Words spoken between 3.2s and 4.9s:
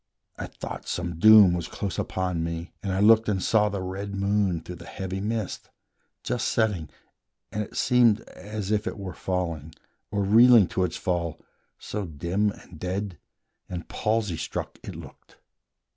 And saw the red moon through the